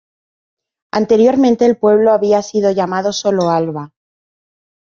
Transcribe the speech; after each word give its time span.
Anteriormente 0.91 1.67
el 1.67 1.77
pueblo 1.77 2.11
había 2.11 2.41
sido 2.41 2.71
llamado 2.71 3.13
sólo 3.13 3.51
Alba. 3.51 3.91